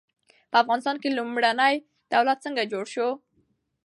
په 0.51 0.55
افغانستان 0.63 0.95
کې 1.01 1.15
لومړنی 1.17 1.73
دولت 2.13 2.37
څنګه 2.45 2.63
جوړ 2.71 2.85
سو؟ 2.93 3.07